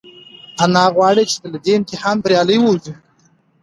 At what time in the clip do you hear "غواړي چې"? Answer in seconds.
0.95-1.35